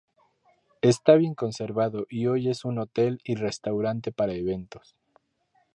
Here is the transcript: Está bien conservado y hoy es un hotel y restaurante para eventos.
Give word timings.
Está 0.81 1.13
bien 1.13 1.35
conservado 1.35 2.07
y 2.09 2.25
hoy 2.25 2.49
es 2.49 2.65
un 2.65 2.79
hotel 2.79 3.21
y 3.23 3.35
restaurante 3.35 4.11
para 4.11 4.33
eventos. 4.33 4.95